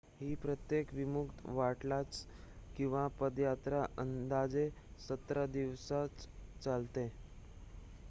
ही 0.19 0.35
प्रत्येक 0.35 0.93
विमुक्त 0.93 1.45
वाटचाल 1.49 2.03
किंवा 2.75 3.07
पदयात्रा 3.19 3.83
अंदाजे 3.99 4.69
17 5.07 5.45
दिवस 5.53 5.87
चालते 6.61 7.09